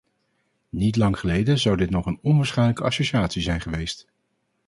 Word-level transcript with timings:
Niet 0.69 0.95
lang 0.95 1.19
geleden 1.19 1.59
zou 1.59 1.77
dit 1.77 1.89
nog 1.89 2.05
een 2.05 2.19
onwaarschijnlijke 2.21 2.83
associatie 2.83 3.41
zijn 3.41 3.61
geweest. 3.61 4.07